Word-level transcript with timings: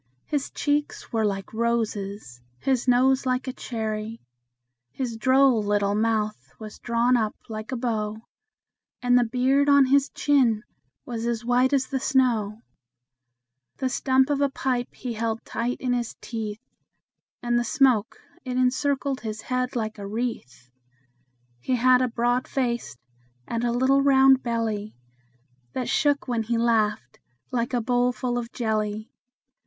His 0.25 0.49
cheeks 0.49 1.13
were 1.13 1.23
like 1.23 1.53
roses, 1.53 2.41
his 2.57 2.87
nose 2.87 3.27
like 3.27 3.47
a 3.47 3.53
cherry; 3.53 4.19
His 4.89 5.15
droll 5.15 5.61
little 5.61 5.93
mouth 5.93 6.55
was 6.57 6.79
drawn 6.79 7.15
up 7.15 7.35
like 7.49 7.71
a 7.71 7.77
bow, 7.77 8.17
And 9.03 9.15
the 9.15 9.23
beard 9.23 9.69
on 9.69 9.85
his 9.85 10.09
chin 10.09 10.63
was 11.05 11.27
as 11.27 11.45
white 11.45 11.71
as 11.71 11.85
the 11.85 11.99
snow; 11.99 12.63
The 13.77 13.89
stump 13.89 14.31
of 14.31 14.41
a 14.41 14.49
pipe 14.49 14.91
he 14.95 15.13
held 15.13 15.45
tight 15.45 15.77
in 15.79 15.93
his 15.93 16.15
teeth, 16.19 16.63
And 17.43 17.59
the 17.59 17.63
smoke, 17.63 18.17
it 18.43 18.57
encircled 18.57 19.21
his 19.21 19.41
head 19.41 19.75
like 19.75 19.99
a 19.99 20.07
wreath. 20.07 20.71
He 21.59 21.75
had 21.75 22.01
a 22.01 22.07
broad 22.07 22.47
face, 22.47 22.97
and 23.47 23.63
a 23.63 23.71
little 23.71 24.01
round 24.01 24.41
belly 24.41 24.95
That 25.73 25.89
shook 25.89 26.27
when 26.27 26.41
he 26.41 26.57
laughed, 26.57 27.19
like 27.51 27.75
a 27.75 27.81
bowl 27.81 28.11
full 28.11 28.39
of 28.39 28.51
jelly. 28.51 29.11